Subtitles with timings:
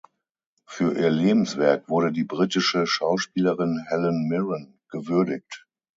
[0.65, 5.67] Für ihr Lebenswerk wurde die britische Schauspielerin Helen Mirren gewürdigt.